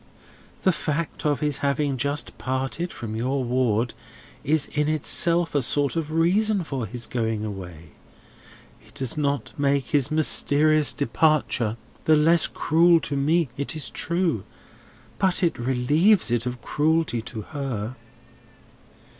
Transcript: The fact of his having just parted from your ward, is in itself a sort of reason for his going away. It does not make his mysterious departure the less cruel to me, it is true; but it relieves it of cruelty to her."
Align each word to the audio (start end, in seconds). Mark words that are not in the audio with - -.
The 0.63 0.71
fact 0.71 1.27
of 1.27 1.41
his 1.41 1.59
having 1.59 1.95
just 1.95 2.35
parted 2.39 2.91
from 2.91 3.15
your 3.15 3.43
ward, 3.43 3.93
is 4.43 4.65
in 4.73 4.89
itself 4.89 5.53
a 5.53 5.61
sort 5.61 5.95
of 5.95 6.11
reason 6.11 6.63
for 6.63 6.87
his 6.87 7.05
going 7.05 7.45
away. 7.45 7.89
It 8.83 8.95
does 8.95 9.15
not 9.15 9.53
make 9.59 9.89
his 9.89 10.09
mysterious 10.09 10.91
departure 10.91 11.77
the 12.05 12.15
less 12.15 12.47
cruel 12.47 12.99
to 13.01 13.15
me, 13.15 13.49
it 13.57 13.75
is 13.75 13.91
true; 13.91 14.43
but 15.19 15.43
it 15.43 15.59
relieves 15.59 16.31
it 16.31 16.47
of 16.47 16.63
cruelty 16.63 17.21
to 17.21 17.43
her." 17.53 17.95